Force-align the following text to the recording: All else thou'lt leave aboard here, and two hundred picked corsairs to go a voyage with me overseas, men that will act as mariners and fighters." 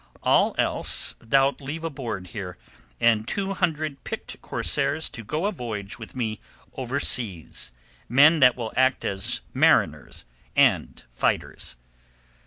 All 0.23 0.55
else 0.57 1.13
thou'lt 1.19 1.61
leave 1.61 1.83
aboard 1.83 2.25
here, 2.33 2.57
and 2.99 3.27
two 3.27 3.53
hundred 3.53 4.03
picked 4.03 4.41
corsairs 4.41 5.09
to 5.09 5.23
go 5.23 5.45
a 5.45 5.51
voyage 5.51 5.99
with 5.99 6.15
me 6.15 6.39
overseas, 6.73 7.71
men 8.09 8.39
that 8.39 8.55
will 8.55 8.73
act 8.75 9.05
as 9.05 9.41
mariners 9.53 10.25
and 10.55 11.03
fighters." 11.11 11.75